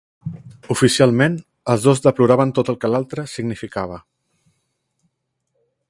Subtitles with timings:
[0.75, 1.35] Oficialment,
[1.73, 4.01] els dos deploraven tot el que l'altre significava.